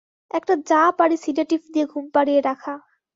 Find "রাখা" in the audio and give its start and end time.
2.41-2.73